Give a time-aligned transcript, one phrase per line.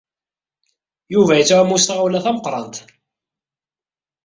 [1.13, 2.75] Yuba yettɛumu s tɣawla tameqrant.